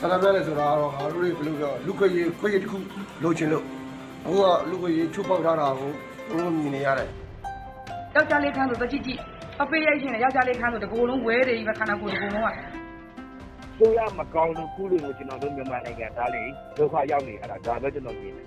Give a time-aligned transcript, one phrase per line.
[0.00, 2.78] ဆန္ဒပြတယ်ဆိုတာကတော့ငါတို့တွေဘယ်လိုပြောလူခွေရေးခွေရေးတစ်ခု
[3.22, 3.64] လိုချင်လို့
[4.26, 5.92] အခုကလူခွေရေးချုပ်ပေါက်ထားတာကို
[6.28, 7.08] ဘုံမြင်နေရတယ်
[8.14, 9.20] ယောက်ျားလေးခန်းဆိုတကြည့်ကြည့်
[9.62, 12.50] အဖေးရိုက်ရှင်တယ်ယောက်ျားလေးခန်းဆိုတကူလုံးဝဲတယ်ကြီးပဲခန္ဓာကိုယ်တကူလုံးက
[13.78, 16.42] ဆိုရမကောင်းလို့ခုလိုမျိုးကျွန်တော်တို့မြန်မာနိုင်ငံသားတွေ
[16.76, 18.46] ဒုက္ခရောက်နေရတာဒါပဲကျွန်တော်မြင်တယ်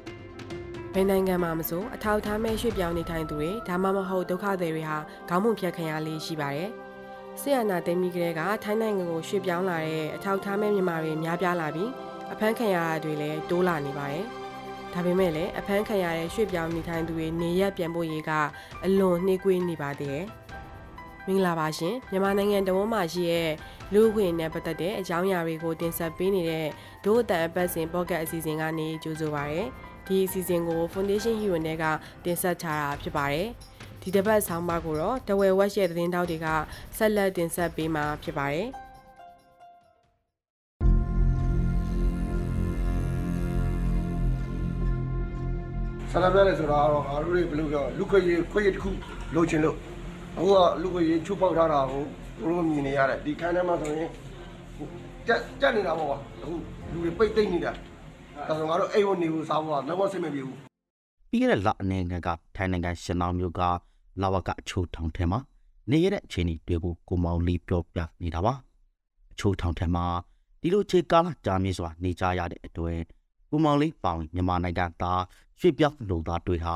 [0.94, 4.98] ဘယ်နိုင်ငံမှာမဆိုအထောက်အထားမဲ့ရွှေ့ပြောင်းနေထိုင်သူတွေဒါမှမဟုတ်ဒုက္ခသည်တွေဟာ
[5.30, 6.70] ခေါင်းပုံဖြတ်ခံရလေးရှိပါတယ်။
[7.40, 11.90] ဆီယနာတင်မီကလေးကထိုင်းနိုင်ငံကိုရွှေ့ပြောင်းလာတဲ့အထောက်အထားမဲ့မြန်မာတွေများပြားလာပြီး
[12.34, 14.26] အဖမ်းခံရတာတွေလည်းတိုးလာနေပါတယ်။
[14.94, 18.32] ဒါပေမဲ့လည်းအဖမ်းခံရတဲ့ရွှေ့ပြောင်းနေထိုင်သူတွေနေရက်ပြန်ဖို့ရေးက
[18.86, 20.26] အလွန်နှေးကွေးနေပါသေးတယ်။
[21.28, 23.52] မင်္ဂလာပါရှင်မြန်မာနိုင်ငံတဝန်းမှာရှိတဲ့
[23.94, 26.68] လူ့အခွင့်အရေးနဲ့ပတ်သက်တဲ့အကြောင်းအရာတွေကိုတင်ဆက်ပေးနေတဲ့
[27.06, 29.64] ဒို့အတန်အပတ်စဉ်ပေါ့ကတ်အစီအစဉ်ကနေကြိုဆိုပါရစေ။
[30.08, 31.84] ဒီအစီအစဉ်ကို Foundation Hero နဲ့က
[32.26, 33.48] တင်ဆက်ထားတာဖြစ်ပါတယ်။
[34.02, 36.48] ဒီတစ်ပတ်ဆောင်းပါးကိုတော့တဝဲဝက်ရဲ့သတင်းတောက်တွေက
[36.98, 38.68] ဆက်လက်တင်ဆက်ပေးမှာဖြစ်ပါတယ်။
[46.12, 48.90] ဆန္ဒပြတယ်ဆိုတာကတော့ငါတို့တွေဘယ်လိုပြောလူခွေရေးခွေရေးတစ်ခု
[49.36, 49.76] လိုချင်လို့
[50.38, 52.04] အခုကလူခွေရေးချုပ်ပေါက်ထားတာကို
[52.42, 54.10] ဘုံမြင်နေရတယ်ဒီခန်းထဲမှာဆိုရင်
[55.28, 56.54] တက်တက်နေတာပေါ့ကွာအခု
[56.92, 57.72] လူတွေပိတ်သိမ့်နေတာ
[58.46, 60.58] ဒါဆိုငါတို့အိမ်ဝင်နေဖို့စားဖို့ကလည်းမစိတ်မပြေဘူး
[61.30, 63.62] ပြီးခဲ့တဲ့လအနေငယ်ကထိုင်းနိုင်ငံရှင်နောင်မြို့က
[64.22, 65.40] လာဝကအချိုထောင်ထဲမှာ
[65.92, 68.54] နေရတဲ့အခြေအနေတွေကိုကိုမောင်လေးပြောပြနေတာပါ
[69.32, 70.06] အချိုထောင်ထဲမှာ
[70.62, 73.00] ဒီလိုခြေကာလကြာမြင့်စွာနေကြရတဲ့အတွက်
[73.50, 75.22] ကိုမောင်လေးပေါင်မြန်မာနိုင်ငံသား
[75.60, 76.76] ရွှေ့ပြောင်းလူသားတွေဟာ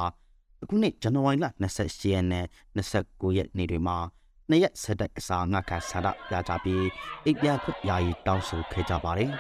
[0.64, 2.46] အခုနှစ်ဇန်နဝါရီလ28ရက်နဲ့
[2.76, 3.98] 29ရက်နေ့တွေမှာ
[4.50, 6.86] နှစ်ရက်ဆက်တိုက်အစာငတ်ခံဆန္ဒပြကြပြီး
[7.26, 9.32] အိပ်ပြခွင့်ယာယီတောင်းဆိုခဲ့ကြပါတယ်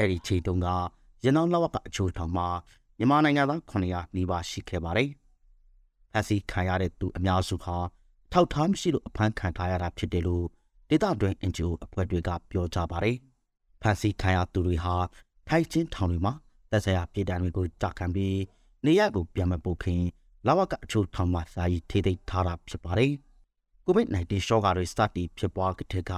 [0.00, 0.68] အဲ့ဒီချိန်တုန်းက
[1.24, 2.48] ရနောင်းလောက်ကအချိုးထောင်မှာ
[2.98, 5.08] မြန်မာနိုင်ငံသား900နီးပါးရှိခဲ့ပါတယ်။
[6.12, 7.76] ဖက်စီခံရတဲ့သူအများစုဟာ
[8.32, 10.46] ထောက်ထားမရှိလို့အဖမ်းခံထားရတာဖြစ်တယ်လို့
[10.88, 13.16] ဒေသတွင်း NGO အဖွဲ့တွေကပြောကြပါတယ်။
[13.82, 14.94] ဖက်စီခံရသူတွေဟာ
[15.48, 16.34] ထိုက်ချင်းထောင်တွေမှာ
[16.70, 18.36] သက်ဆိုင်ရာပြည်တံတွေကိုကြာခံပြီး
[18.84, 20.02] နေရကိုပြန်မပုတ်ခင်
[20.46, 23.12] လောက်ကအချိုးထောင်မှာစာရေးထိသိမ်းထားတာဖြစ်ပါတယ်။
[23.86, 26.12] COVID-19 ရှော့ကာတွေစတင်ဖြစ်ပွားကြတဲ့က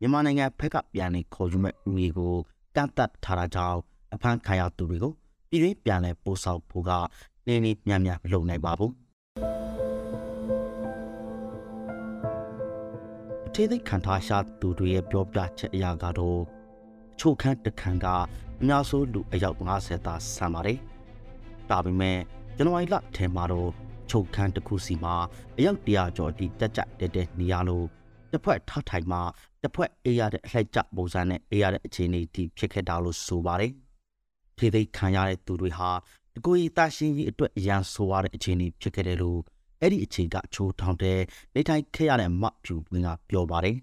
[0.00, 2.36] မြန်မာနိုင်ငံဖက်ကပြန်နေခေါ်ယူမဲ့ဦးရေကို
[2.76, 3.78] ကန့်သက်ထားတာကြောင့်
[4.14, 5.12] အဖမ်းခံရသူတွေကို
[5.50, 6.90] ပြည်တွင်းပြန်လဲပို့ဆောင်ဖို့က
[7.46, 8.92] နေနေမြန်မြန်မလုပ်နိုင်ပါဘူး
[13.46, 16.40] အထေးသိခံထားရှာသူတွေရဲ့ပြောပြချက်အရာကတော့
[17.14, 18.06] အချို့ခန်းတစ်ခန်းက
[18.60, 20.78] အများဆုံးလူအယောက်50သာဆန်ပါတယ်
[21.70, 22.18] ဒါပေမဲ့
[22.56, 23.70] ဇန်နဝါရီလထဲမှာတော့
[24.10, 25.14] ချုပ်ခန်းတစ်ခုစီမှာ
[25.56, 27.86] အယောက်100ကျော်အထိတက်ကြတက်တဲ့နေရလို့
[28.32, 29.22] တစ်ဖွဲ့ထထိုင်မှာ
[29.62, 33.72] တစ်ဖွဲ့အေးရတဲ့အလှည့်ကျပုံစံနဲ့အေးရတဲ့အခြေအနေအထိဖြစ်ခဲ့တာလို့ဆိုပါတယ်။
[34.58, 35.90] ထေသိခံရတဲ့သူတွေဟာ
[36.34, 39.40] တကူရီတာရှင်းကြီးအတွက်အရန်ဆိုရတဲ့အခြေအနေဖြစ်ခဲ့တယ်လို့
[39.80, 41.18] အဲ့ဒီအခြေကချိုးထောင်တဲ့
[41.54, 43.76] နေထိုင်ခဲ့ရတဲ့မဖြူဝင်းကပြောပါတယ်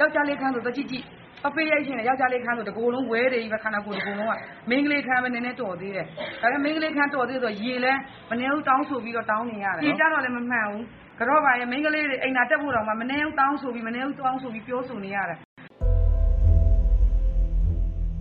[0.00, 1.04] ယောက်ျားလေးခန်းဆိုတကြည့်ကြည့်
[1.48, 4.32] အဖေးရိုက်ရှင်တယ်ယောက်ျားလေးခန်းဆိုတကူလုံးဝဲတယ်ကြီးပဲခန္ဓာကိုယ်တကူလုံးက
[4.70, 6.06] မိန်းကလေးခန်းပဲနည်းနည်းတော်သေးတယ်
[6.42, 7.92] ဒါပေမဲ့မိန်းကလေးခန်းတော်သေးဆိုရေလဲ
[8.30, 10.84] မနေဘူးတောင်းဆိုပြီးတော့တောင်းနေရတယ်ဒီကြတော့လည်းမမှန်ဘူး
[11.20, 15.38] ကတော့ပါရဲ့မိန်းကလေးတွေအိမ်သာတက်ဖို့တော့မှမနေဘူးတောင်းဆိုပြီးမနေဘူးတောင်းဆိုပြီးပြောဆိုနေရတယ်။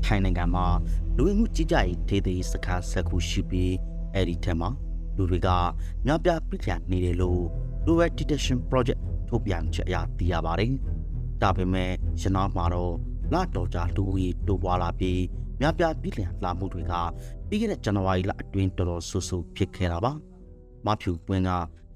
[0.06, 0.66] ထိုင်းနိုင်ငံမှာ
[1.18, 3.74] လူဝင်မှုကြီးကြပ်ရေးဒေသရေးစခန်းဆက်ခုရှိပြီး
[4.14, 4.70] အဲ့ဒီထဲမှာ
[5.18, 5.50] လူတွေက
[6.06, 7.42] များပြားပြည့်နေတယ်လို့
[7.86, 10.72] Lower Detection Project ထုတ်ပြန်ချက်အရသိရပါတယ်။
[11.42, 11.92] ဒါပေမဲ့
[12.22, 12.94] ရနောင်းမှာတော့
[13.34, 15.22] လတော်ကြာလူဦးရေတိုးပွားလာပြီး
[15.62, 16.94] များပြားပြည်လည်လာမှုတွေက
[17.48, 20.12] ပြီးခဲ့တဲ့ဇန်နဝါရီလအတွင်းတော်တော်ဆူဆူဖြစ်ခဲ့တာပါ။
[20.86, 21.50] မဖြူပွင့်က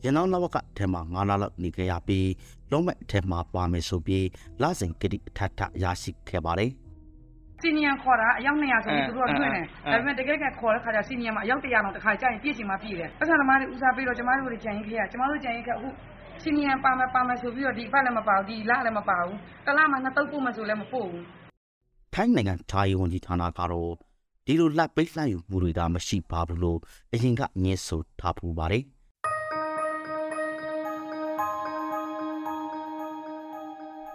[0.03, 2.29] ရနောင်းလဝကအထက်မှာ9လလောက်နေခဲ့ရပြီး
[2.71, 4.25] လုံးမဲ့အထက်မှာပါမယ်ဆိုပြီး
[4.61, 6.71] လစဉ်ကတိအထက်ထရရှိခဲ့ပါတယ်။
[7.61, 15.87] စီနီယံခေါ်တာအယောက်200ဆိုပြီးသူတို့ကတွင်းတယ်ဒါပေမဲ့တကယ်ကခေါ်တဲ့ခါကျစီနီယံမှာအယောက်100တော့တစ်ခါကြာရင်ပြည့်ချင်မှပြည့်တယ်ပတ်စံသမားတွေဦးစားပေးတော့ကျမတို့တွေကြံရင်ခဲ့ရကျမတို့ကြံရင်ခဲ့အခု
[16.43, 21.23] စီနီယံပါမယ်ပါမယ်ဆိုပြီးတော့ဒီပတ်လည်းမပါဘူးဒီလလည်းမပါဘူးတလားမှနှစ်တုပ်ပို့မှဆိုလည်းမပို့ဘူး
[22.13, 23.91] ထိုင်းနိုင်ငံဌာယဝန်ကြီးဌာနကတော့
[24.45, 26.79] ဒီလိုလက်ပိတ်လှန့်ယူမှုတွေကမရှိပါဘူးလို့
[27.13, 28.83] အရင်ကငြင်းဆိုထားပူပါတယ်။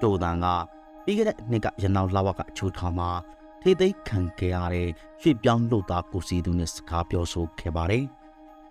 [0.03, 0.47] တိုတန်က
[1.05, 3.11] ပြီးခဲ့တဲ့နှစ်ကရနောင်လာဝကအချိုးထောင်မှာ
[3.63, 4.89] ထိသိမ်းခံခဲ့ရတဲ့
[5.21, 8.05] ရွှေ့ပြောင်းလို့သားကိုစီသူနဲ့စကားပြောဆိုခဲ့ပါတယ်။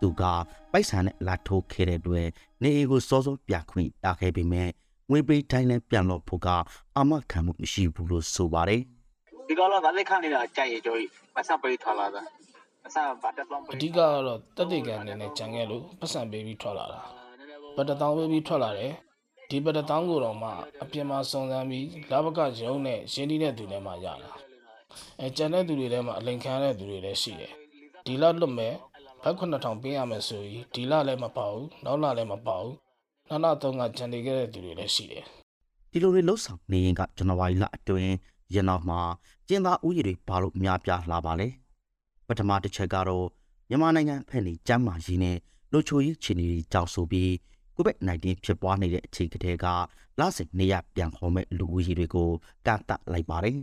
[0.01, 0.23] သူက
[0.71, 2.27] ပိုက်ဆံနဲ့လာထိုးခဲ့တဲ့အတွက်
[2.61, 4.69] နေအိမ်ကိုစောစောပြခွင့်ရခဲ့ပေမဲ့
[5.09, 6.47] ငွေပေးတိုင်းလည်းပြန်လို့ဖို့က
[6.97, 8.81] အမခံမှုမရှိဘူးလို့ဆိုပါတယ်။
[9.47, 12.21] ဒီကောင်ကလက်ခံနေတာကြိုက်ရကြောကြီးမဆက်ပေးထွက်လာတာ
[12.83, 17.01] မဆက်ဘာတက်တော့အဓိကကတော့တက်တေကန်အနေနဲ့ကြံခဲ့လို့ပတ်စံပေးပြီးထွက်လာတာ
[17.75, 18.93] ဘတ်တထောင်ပေးပြီးထွက်လာတယ်
[19.49, 20.49] ဒီဘတ်တထောင်ကိုတော့မှ
[20.83, 24.31] အပြင်မှာစုံစမ်းပြီးလာဘကရုံးနဲ့ရှင်းတီးတဲ့သူနဲ့မှရတာ
[25.19, 27.53] အဲကြံတဲ့သူတွေထဲမှာအလိန်ခံရတဲ့သူတွေလည်းရှိတယ်
[28.05, 28.73] ဒီလလွတ်မဲ့
[29.23, 32.73] ဘတ်9000ပေးရမယ်ဆိုရင်ဒီလလည်းမပေါဘူးနောက်လလည်းမပေါဘူး
[33.29, 35.23] နောက်နောက်သုံးကကြံနေခဲ့တဲ့သူတွေလည်းရှိတယ်
[35.91, 38.13] ဒီလိုတွေလှုပ်ဆောင်နေရင်ကဇန်နဝါရီလအတွင်း
[38.53, 38.99] ရန်နောက်မှာ
[39.47, 41.47] ကျင်းသားဥယျာဉ်တွေဘာလို့များပြားလာပါလဲ
[42.27, 43.27] ပထမတစ်ချက်ကတော့
[43.69, 45.37] မြန်မာနိုင်ငံဖက်နေကျမ်းမာရေးနဲ့
[45.71, 47.31] လူချိုရေးခြေနေတွေကြောင့်ဆိုပြီး
[47.75, 49.65] ကိုဗစ် -19 ဖြစ်ပွားနေတဲ့အချိန်ကတည်းက
[50.19, 52.29] လစဉ်နေရပြန်ခေါ်မဲ့လူဦးရေတွေကို
[52.65, 53.57] ကန့်တတ်လိုက်ပါတယ်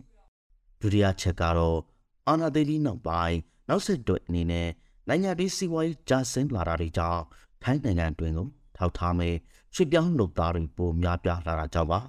[0.81, 1.79] ဒုတိယချက်ကတော့
[2.27, 3.39] အာနာဒေလီနောက်ပိုင်း
[3.69, 4.69] နောက်ဆက်တွဲအနေနဲ့
[5.09, 7.23] နိုင်ငံပြည်စီးပွားရေးကျဆင်းလာတာတွေကြောင့်
[7.63, 9.35] ထိုင်းနိုင်ငံတွင်ကိုထောက်ထားမဲ့
[9.75, 12.01] ရွှေ့ပြောင်းလုပ်သားတွေပိုများပြားလာတာကြောင့်ပါ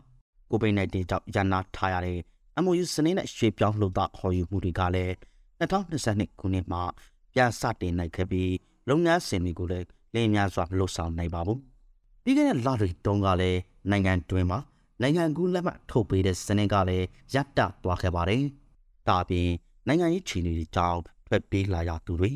[0.49, 2.19] ကိုဗစ် -19 ကြောင့်ရန်နာထားရတဲ့
[2.63, 5.13] MOU စနစ်နဲ့ရွှေ့ပြောင်းလုပ်သားခေါ်ယူမှုတွေကလည်း
[5.59, 6.83] 2022ခုနှစ်မှာ
[7.33, 8.53] ပြန်စတင်နိုင်ခဲ့ပြီး
[8.89, 11.59] လုပ်ငန်းစဉ်တွေကိုလည်းလင်းများစွာမလုပ်ဆောင်နိုင်ပါဘူး။
[12.23, 13.59] ပြီးခဲ့တဲ့လတွေတုန်းကလည်း
[13.89, 14.59] နိုင်ငံတွင်းမှာ
[15.01, 18.43] နိုင်ငံကူးလက်မှတ်ထုတ်ပေးတဲ့စနစ်ကလည်းရပ်တန့်သွားခဲ့ပါတယ်။
[19.07, 19.49] ဒါအပြင်
[19.87, 22.31] နိုင်ငံရေးခြေအနေတွေကြောင့်ထွက်ပြေးလာရသူတွေ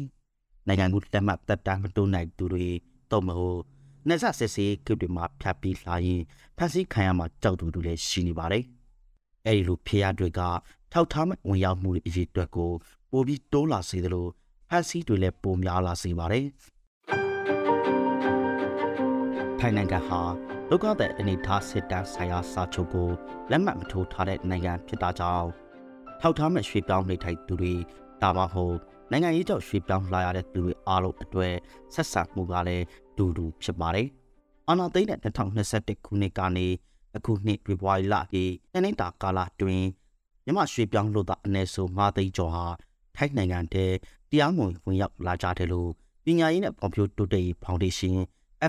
[0.67, 2.65] နိုင်ငံကူးလက်မှတ်တက်တမ်းမတိုးနိုင်သူတွေ
[3.11, 3.61] တော့မဟုတ်
[4.07, 6.21] နေဆက်စစ်စစ်ကိတွေမှာဖြတ်ပြီးလာရင်
[6.57, 8.63] ဖန်ဆီးခံရမှာကြောက်သူတွေလည်းရှိနေပါတယ်။
[9.45, 10.41] အဲဒီလိုဖေရတွေက
[10.91, 12.71] ထောက်ထားမဲ့ဝင်ရောက်မှုတွေအရေးအတွက်ကို
[13.11, 14.27] ပိုပြီးတိုးလာစေသလို
[14.69, 16.45] ဖန်ဆီးတွေလည်းပိုများလာစေပါတယ်။
[19.59, 20.21] ထိုင်းနိုင်ငံဟာ
[20.69, 23.09] လောကတဲ့အနေထားစစ်တမ်းဆိုင်ရာစာချုပ်ကို
[23.51, 25.47] လက်မှတ်မထိုးထားတဲ့နိုင်ငံဖြစ်တာကြောင့်
[26.21, 27.73] ထောက်ထားမဲ့ရွှေ့ပြောင်းနေထိုင်သူတွေ
[28.21, 28.77] ဒါမှမဟုတ်
[29.13, 31.53] နိုင်ငံရေးကြောင့်ရွှေ့ပြောင်းလာရတဲ့သူတွေအားလုံးအတွက်
[31.93, 32.85] ဆက်ဆံမှုကလည်း
[33.17, 34.07] ဒူဒူဖြစ်ပါတယ်။
[34.67, 36.67] အာနာသိန်းတဲ့2021ခုနှစ်ကနေ
[37.17, 39.83] အခုနှစ်ဖေဖော်ဝါရီလကြီးတနင်္လာကာလတွင်
[40.45, 42.65] မြမရွှေ့ပြောင်းလို့သာအနည်းဆုံး၅သိန်းကျော်ဟာ
[43.15, 43.85] ထိုင်းနိုင်ငံထဲ
[44.29, 45.89] တရားမဝင်ဝင်ရောက်လာကြတယ်လို့
[46.25, 48.21] ပညာရေးနဲ့ဖွံ့ဖြိုးတိုးတက်ရေးဖောင်ဒေးရှင်း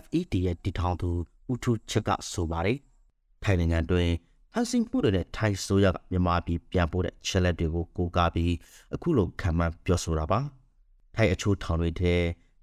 [0.02, 1.10] FED ရဲ့တည်ထောင်သူ
[1.52, 2.78] ဦးထူးချက်ကဆိုပါတယ်။
[3.42, 4.08] ထိုင်းနိုင်ငံတွင်
[4.56, 8.52] ဟန်စင်ပူတဲ့ထိုင်းဆိုရကမြန်မာပြည်ပြန်ပို့တဲ့ချက်လက်တွေကိုကိုးကားပြီး
[8.94, 10.40] အခုလိုခံမှန်းပြောဆိုတာပါ။
[11.14, 12.14] ထိုင်းအချိုးထောင်တွေထဲ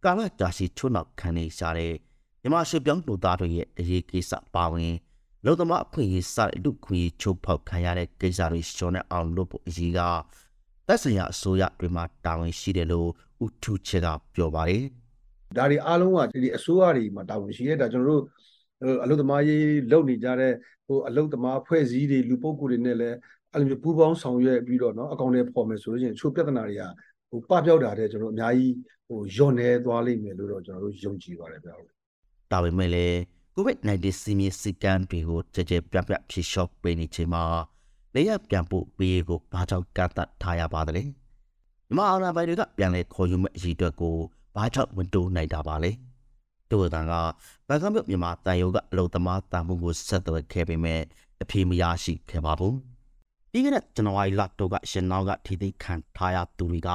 [0.03, 1.93] ကာလကြာရှည်ချွတ်နောက်ခံနေကြတဲ့
[2.41, 4.93] မြန်မာရွှေပြောင်းလူသားတွေရဲ့အရေးကိစ္စပါဝင်
[5.45, 9.99] လုံသမားအခွင့်အရေးစတဲ့လူခွင့်ချိုးဖောက်ခံရတဲ့ကိစ္စတွေရှောင်နေအောင်လုပ်ဖို့အရေးက
[10.88, 13.09] သက်ဆိုင်ရာအစိုးရတွေမှာတာဝန်ရှိတယ်လို့
[13.43, 14.83] ဦးထူးချက်ကပြောပါတယ်။
[15.57, 18.23] ဒါတွေအားလုံးကဒီအစိုးရတွေမှာတာဝန်ရှိရဲဒါကျွန်တော်တို့
[19.02, 20.52] အလုပ်သမားရေးလုပ်နေကြတဲ့
[20.87, 23.17] ဟိုအလုပ်သမားဖွဲ့စည်းတွေလူပုဂ္ဂိုလ်တွေနဲ့လည်း
[23.52, 26.82] အဲ့လိုမျိုးပူးပေါင်းဆောင်ရွက်ပြီးတော့เนาะအကောင့်တွေပေါ်မယ်ဆိုလို့ရှိရင်ချိုးပြဿနာတွေက
[27.31, 28.75] ဟိုပပျောက်တာတဲ့ကျွန်တော်အများကြီး
[29.08, 31.75] ဟိုယွန်နေသွားလိမ့်မယ်လို့တော့ကျွန်တော်တို့ယုံကြည်ပါတယ်ဗျာ
[32.52, 33.17] ဒါပေမဲ့လည်း
[33.56, 37.44] COVID-19 စီမီစီကံတွေကိုကြကြပြပြဖြေလျှော့ပေးနေချိန်မှာ
[38.14, 41.02] လေရပြန်ဖို့ပေးဖို့ဘာကြောင့်ကန့်သတ်ထားရပါသလဲ။
[41.88, 44.17] မြန်မာအာဏာပိုင်တွေကပြန်လဲခေါ်ယူမဲ့အရေးအတွက်ကို
[44.56, 45.90] ဘာကြောင့်ဝန်တိုးနိုင်တာပါလဲ။
[46.71, 47.13] တိုးတန်က
[47.68, 51.01] ဘန်ကောက်မြို့မြန်မာတန်ရုံကအလုံသမားတာမှုကိုဆက်သွယ်ခဲ့ပေမဲ့
[51.41, 52.75] အပြေမရရှိခဲ့ပါဘူး။
[53.51, 56.89] ပြီးခဲ့တဲ့ဇန်နဝါရီလတုန်းကရှင်နောက်ကထိသိခံထားရသူတွေက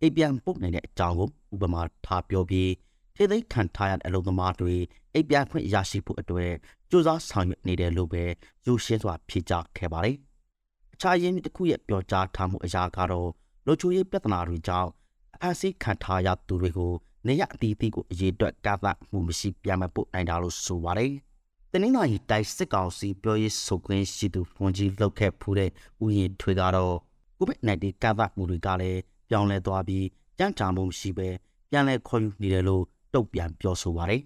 [0.00, 2.70] အိပ်ပြန်ပုတ်နေတဲ့အကြောင်းကိုဥပမာထားပြောပြီး
[3.16, 4.74] ထိသိခံထားရတဲ့အလုံသမားတွေ
[5.14, 6.52] အိပ်ပြန်ခွင့်ရရှိဖို့အတွက်
[6.88, 8.24] စူးစမ်းဆောင်ရွက်နေတယ်လို့ပဲ
[8.66, 10.16] ယူရှင်းစွာဖြေကြားခဲ့ပါတယ်။
[10.94, 13.28] အခြားရင်းမြစ်တစ်ခုရဲ့ပြောကြားထားမှုအရာကတော့
[13.66, 14.90] လူချိုရေးပြဿနာတွေကြောင့်
[15.34, 16.92] အဖမ်းဆီးခံထားရသူတွေကို
[17.26, 21.12] နေရအတီးတီးကိုအရေးအတွက်ကာသမှုမရှိပြန်မပို့နိုင်တာလို့ဆိုပါတယ်။
[21.72, 25.70] တနင်္လာရီတိုက်စစ်ကောင်စီပြောရေးဆိုခွင့်ရှိသူဖွန်ကြီးလောက်ခဲ့ဖူးတဲ့
[26.04, 26.94] ဥယျာဉ်ထွေကတော့
[27.38, 30.06] COVID-19 ကာသမှုတွေကလည်းပြောင်းလဲသွားပြီး
[30.38, 31.28] ကြမ်းကြမှုမရှိပဲ
[31.70, 32.84] ပြန်လဲခေါ်ယူနေတယ်လို့
[33.14, 34.20] တုတ်ပြန်ပြောဆိုပါတယ်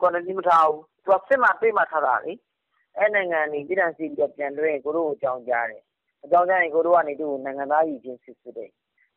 [0.00, 2.32] ကွာရန်တင်းမထားဘူးသူကစစ်မှပြေးမှထားတာလေ
[2.98, 5.82] အဲ့နိုင်ငံနေပြည်တော်စီပြီးတော့ပြန်လွှဲကိုတို့ကိုအကြောင်းကြားတယ်
[6.24, 8.70] အကြောင်းကြားရင်ကိုတို့ကနေသူ့ကိုနိုင်ငံသားယူခြင်းစစ်စစ်တယ်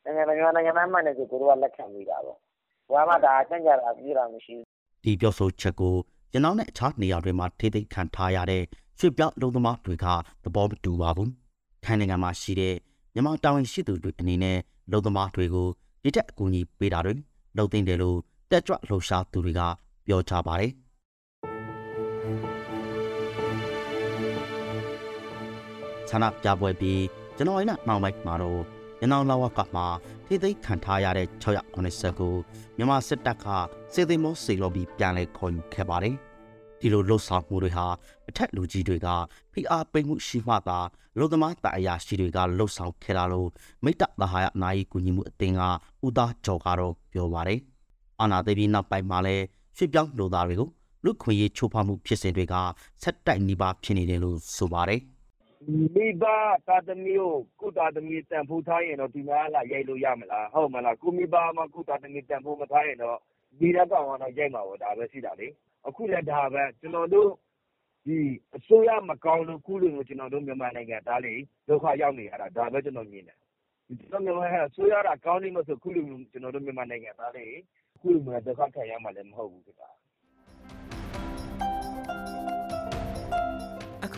[0.04, 2.40] နိုင်ငံနိုင်ငံနိုင်ငံသားမှန်တယ်ဆိုကိုတို့ကလက်ခံပြီးတာပေါ့
[2.94, 4.68] ဘာမှဒါကြံ့ကြတာပြေးတာမရှိဘူး။
[5.04, 5.96] ဒီပြောဆိုချက်ကို
[6.34, 8.64] ရနောင်းနဲ့အခြားနေရာတွေမှာထိသိမ်းခံထားရတဲ့
[9.00, 10.06] ရွှေ့ပြောင်းအလုံးသမားတွေက
[10.44, 11.30] သဘောမတူပါဘူး။
[11.84, 12.76] ထိုင်းနိုင်ငံမှာရှိတဲ့
[13.14, 14.58] မြန်မာတာဝန်ရှိသူတွေအနေနဲ့
[14.92, 15.68] လုံသမားတွေကို
[16.04, 17.14] ဒီတက်အကူအညီပေးတာတွေ
[17.58, 18.18] လုံသိမ့်တယ်လို့
[18.52, 19.62] တက်ကြွလှုပ်ရှားသူတွေက
[20.08, 20.72] ပြောကြပါတယ်။
[26.10, 27.02] ဆန္ဒပြပွဲပြီး
[27.38, 28.62] ကျွန်တော်အိမ်နောက်ပိုင်းမှာတော့
[29.01, 29.86] ရနောင်းလာဝကမှာ
[30.25, 32.36] ထိသိမ်းခံထားရတဲ့690ကို
[32.77, 33.46] မြန်မာစစ်တပ်က
[33.93, 36.15] စေသိမောစေလောပြီးပြန်လဲခေါ်ယူခဲ့ပါတယ်။
[36.79, 37.86] ဒီလိုလှုပ်ဆောင်မှုတွေဟာ
[38.29, 39.08] အထက်လူကြီးတွေက
[39.53, 40.79] ဖိအားပေးမှုရှိမှသာ
[41.17, 43.50] လူသမားတာအရာရှိတွေကလှုပ်ဆောင်ခဲ့တာလို့
[43.84, 45.62] မိတ္တသဟာယအနာယီကူညီမှုအသင်းက
[46.05, 47.60] ဦးသားကျော်ကတော့ပြောပါတယ်။
[48.20, 49.36] အာနာသိပြီးနောက်ပိုင်းမှာလဲ
[49.77, 50.70] ရွှေ့ပြောင်းလူသားတွေကို
[51.05, 52.55] လူခွင့်ရေးချိုးဖောက်မှုဖြစ်စဉ်တွေက
[53.01, 55.01] ဆက်တိုက်နေပါဖြစ်နေတယ်လို့ဆိုပါတယ်
[55.68, 56.24] မိဘ
[56.68, 63.18] သာသမီကိုကုသာသမီတန်ဖိုးထားရင်တော့ ဒီမှာလာရိုက်လို့ရမလား ဟုတ်မလား ကိုမိဘမှာကုသာသမီတန်ဖိုးမထားရင်တော့
[63.60, 65.48] ဒီရက်ကောင်ကတော့ ရိုက်မှာပေါ့ ဒါပဲရှိတာလေ
[65.88, 67.30] အခုလည်း ဒါပဲ ကျွန်တော်တို့
[68.06, 68.18] ဒီ
[68.56, 71.34] အစိုးရမကောင်းလို့ခုလိုမျိုး ကျွန်တော်တို့မြန်မာနိုင်ငံသားလေ
[71.68, 73.38] ဒုက္ခရောက်နေရတာဒါပဲကျွန်တော်မြင်တယ်
[74.00, 77.46] ကျွန်တော်မြန်မာဆိုးရတာကောင်းနေမှဆိုခုလိုကျွန်တော်တို့ မြန်မာနိုင်ငံသားတွေ
[78.00, 79.65] ခုလိုမျိုး ဒုက္ခခံရမှာလည်း မဟုတ်ဘူး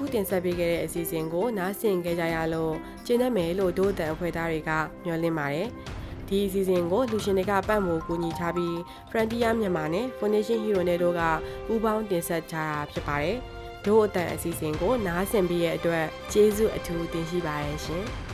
[0.04, 2.74] ခင်ဗျာအခုတင်ဆက်ပေးခဲ့တဲ့အစီအစဉ်ကိုနားဆင်ကြကြရလို့
[3.06, 4.72] ကျင်းနေမယ်လို့ဒို့အတန်အဖွဲ့သားတွေက
[5.04, 5.68] မျှော်လင့်ပါတယ်။
[6.28, 8.76] ဒီအစီအစဉ်ကိုလူရှင်တွေကပတ်မို့ကူညီထားပြီး
[9.10, 11.22] Frontier မြန်မာနဲ့ Foundation Hero နဲ့တို့က
[11.66, 13.38] ပူးပေါင်းတင်ဆက်ကြတာဖြစ်ပါတယ်။
[13.86, 18.06] ဒို့အတန်အစီအစဉ်ကိုနားဆင်ပြီးရဲ့အတွက်ကျေးဇူးအထူးတင်ရှိပါတယ်ရှင်။